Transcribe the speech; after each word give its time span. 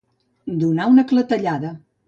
Donar 0.63 0.89
una 0.95 1.05
clatellada. 1.13 1.75